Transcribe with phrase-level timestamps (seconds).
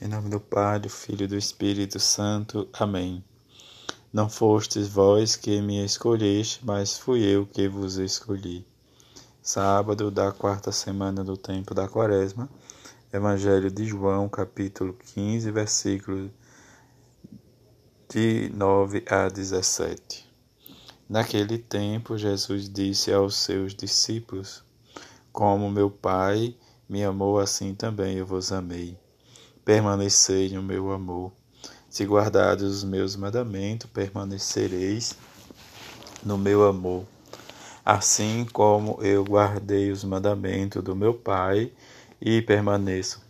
[0.00, 2.68] Em nome do Pai, do Filho e do Espírito Santo.
[2.72, 3.24] Amém.
[4.12, 8.64] Não fostes vós que me escolheste, mas fui eu que vos escolhi.
[9.42, 12.48] Sábado da quarta semana do tempo da Quaresma.
[13.12, 16.30] Evangelho de João, capítulo 15, versículos
[18.08, 20.32] de 9 a 17.
[21.08, 24.62] Naquele tempo, Jesus disse aos seus discípulos:
[25.32, 26.54] Como meu Pai
[26.88, 28.96] me amou, assim também eu vos amei
[29.68, 31.30] permanecei no meu amor.
[31.90, 35.14] Se guardares os meus mandamentos, permanecereis
[36.24, 37.04] no meu amor.
[37.84, 41.70] Assim como eu guardei os mandamentos do meu Pai
[42.18, 43.22] e permaneço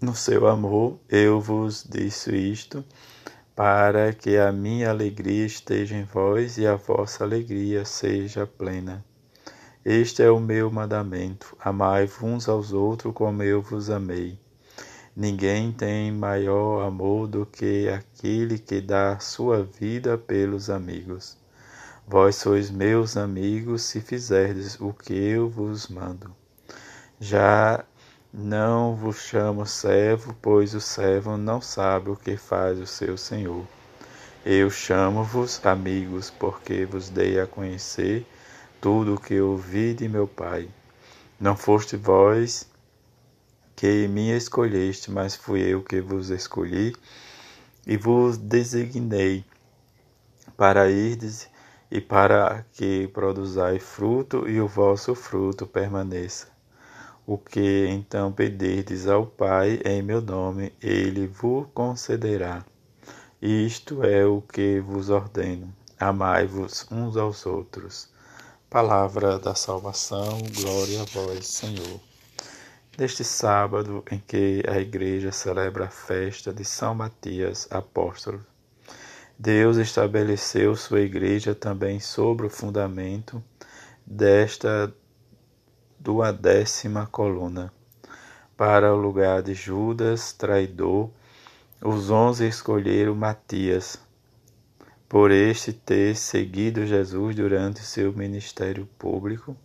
[0.00, 2.84] no seu amor, eu vos disse isto,
[3.54, 9.04] para que a minha alegria esteja em vós e a vossa alegria seja plena.
[9.84, 14.36] Este é o meu mandamento: amai-vos uns aos outros como eu vos amei.
[15.16, 21.36] Ninguém tem maior amor do que aquele que dá sua vida pelos amigos.
[22.06, 26.34] Vós sois meus amigos se fizerdes o que eu vos mando.
[27.18, 27.84] Já
[28.32, 33.66] não vos chamo servo, pois o servo não sabe o que faz o seu senhor.
[34.46, 38.24] Eu chamo-vos amigos, porque vos dei a conhecer
[38.80, 40.68] tudo o que ouvi de meu Pai.
[41.38, 42.66] Não foste vós
[43.80, 46.94] que me escolheste, mas fui eu que vos escolhi
[47.86, 49.42] e vos designei
[50.54, 51.48] para irdes
[51.90, 56.48] e para que produzai fruto e o vosso fruto permaneça.
[57.26, 62.62] O que então pedirdes ao Pai em meu nome, ele vos concederá.
[63.40, 68.10] Isto é o que vos ordeno: amai-vos uns aos outros.
[68.68, 72.09] Palavra da salvação, glória a vós, Senhor.
[72.98, 78.44] Neste sábado em que a Igreja celebra a festa de São Matias Apóstolo,
[79.38, 83.42] Deus estabeleceu sua Igreja também sobre o fundamento
[84.04, 84.92] desta
[85.98, 87.72] duodécima coluna.
[88.56, 91.10] Para o lugar de Judas, traidor,
[91.80, 93.98] os onze escolheram Matias,
[95.08, 99.56] por este ter seguido Jesus durante seu ministério público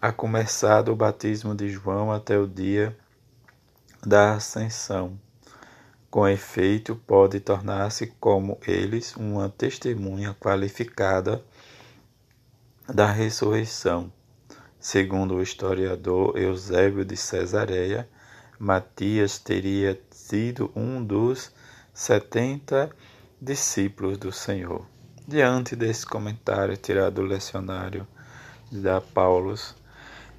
[0.00, 2.96] a começar do batismo de João até o dia
[4.06, 5.18] da ascensão.
[6.08, 11.42] Com efeito, pode tornar-se, como eles, uma testemunha qualificada
[12.86, 14.12] da ressurreição.
[14.78, 18.08] Segundo o historiador Eusébio de Cesareia,
[18.56, 21.50] Matias teria sido um dos
[21.92, 22.88] setenta
[23.42, 24.86] discípulos do Senhor.
[25.26, 28.06] Diante desse comentário tirado do lecionário
[28.70, 29.74] da Paulus,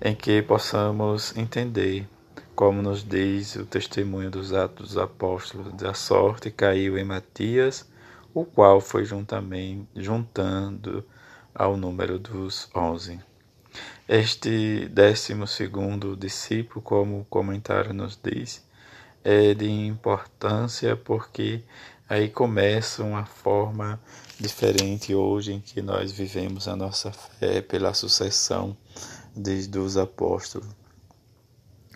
[0.01, 2.07] em que possamos entender,
[2.55, 7.85] como nos diz o testemunho dos Atos dos Apóstolos, da sorte caiu em Matias,
[8.33, 11.03] o qual foi juntamente juntando
[11.53, 13.19] ao número dos onze.
[14.07, 18.65] Este décimo segundo discípulo, como o comentário nos diz,
[19.23, 21.61] é de importância porque
[22.07, 23.99] aí começa uma forma
[24.39, 28.75] diferente hoje em que nós vivemos a nossa fé pela sucessão
[29.35, 30.67] desde os apóstolos.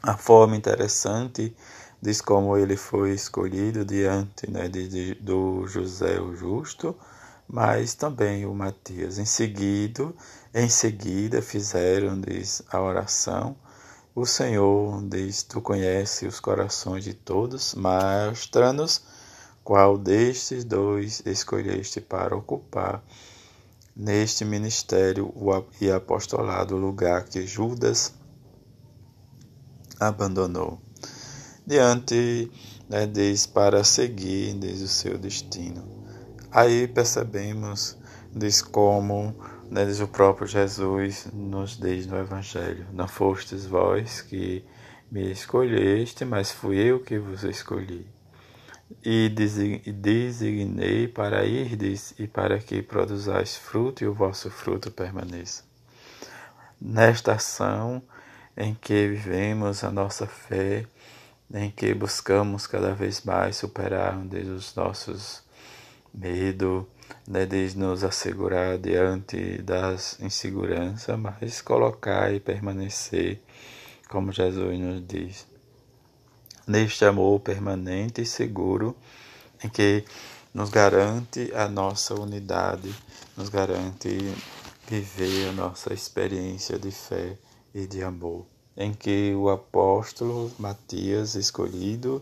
[0.01, 1.55] A forma interessante
[2.01, 6.93] diz como ele foi escolhido diante né, de, de, do José o Justo,
[7.47, 9.17] mas também o Matias.
[9.17, 10.13] Em seguida,
[10.53, 13.55] em seguida fizeram diz, a oração.
[14.13, 19.01] O Senhor diz: Tu conheces os corações de todos, mostra-nos
[19.63, 23.01] qual destes dois escolheste para ocupar
[23.95, 25.33] neste ministério
[25.79, 28.13] e apostolado, lugar que Judas
[29.99, 30.81] abandonou.
[31.65, 32.51] Diante,
[32.89, 35.83] né, diz, para seguir diz, o seu destino.
[36.51, 37.97] Aí percebemos,
[38.35, 39.35] diz, como
[39.69, 44.65] né, diz o próprio Jesus nos diz no Evangelho: Não fostes vós que
[45.11, 48.05] me escolheste, mas fui eu que vos escolhi
[49.03, 55.63] e designei para irdes e para que produzais fruto e o vosso fruto permaneça.
[56.79, 58.01] Nesta ação
[58.57, 60.85] em que vivemos a nossa fé,
[61.53, 65.43] em que buscamos cada vez mais superar os nossos
[66.13, 66.85] medos,
[67.27, 73.41] né, de nos assegurar diante das inseguranças, mas colocar e permanecer,
[74.09, 75.52] como Jesus nos diz
[76.67, 78.95] neste amor permanente e seguro
[79.63, 80.03] em que
[80.53, 82.93] nos garante a nossa unidade,
[83.35, 84.09] nos garante
[84.87, 87.37] viver a nossa experiência de fé
[87.73, 88.45] e de amor,
[88.77, 92.21] em que o apóstolo Matias escolhido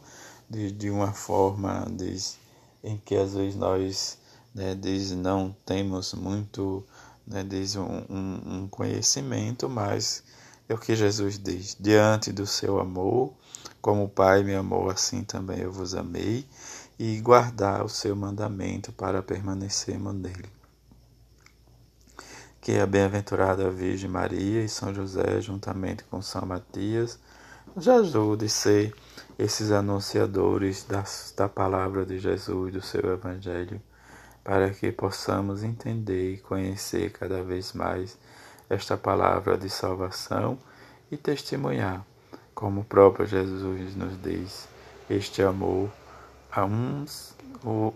[0.50, 2.38] de, de uma forma diz,
[2.84, 4.18] em que às vezes nós
[4.54, 6.86] né, diz, não temos muito
[7.26, 10.24] né, diz, um, um, um conhecimento, mas
[10.68, 13.34] é o que Jesus diz: diante do seu amor,
[13.82, 16.46] como o Pai me amou, assim também eu vos amei,
[17.00, 20.50] e guardar o seu mandamento para permanecermos nele.
[22.62, 27.18] Que a bem-aventurada Virgem Maria e São José, juntamente com São Matias,
[27.76, 28.96] nos ajude a ser
[29.40, 31.04] esses anunciadores da,
[31.36, 33.82] da palavra de Jesus, do seu Evangelho,
[34.44, 38.18] para que possamos entender e conhecer cada vez mais
[38.70, 40.58] esta palavra de salvação
[41.12, 42.06] e testemunhar,
[42.62, 44.68] como o próprio Jesus nos diz,
[45.10, 45.90] este amor
[46.52, 47.34] a uns,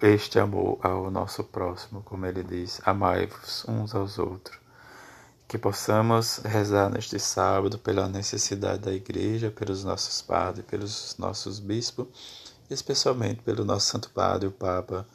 [0.01, 4.57] este amor ao nosso próximo, como ele diz, amai-vos uns aos outros.
[5.47, 12.07] Que possamos rezar neste sábado pela necessidade da igreja, pelos nossos padres, pelos nossos bispos,
[12.67, 15.07] especialmente pelo nosso Santo Padre, o Papa,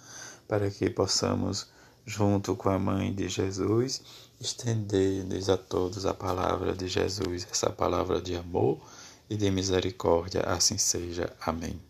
[0.47, 1.67] para que possamos,
[2.07, 4.01] junto com a Mãe de Jesus,
[4.41, 8.81] estender-lhes a todos a palavra de Jesus, essa palavra de amor
[9.31, 10.43] e de misericórdia.
[10.43, 11.33] Assim seja.
[11.41, 11.90] Amém.